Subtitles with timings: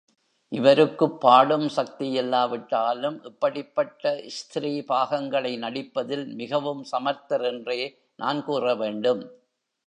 [0.51, 7.79] இவருக்குப் பாடும் சக்தியில்லாவிட்டாலும், இப்படிப்பட்ட ஸ்திரீ பாகங்களை நடிப்பதில் மிகவும் சமர்த்தர் என்றே
[8.15, 9.23] நான் கூற வேண்டும்.